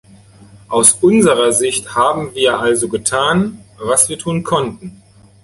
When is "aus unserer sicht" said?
0.67-1.93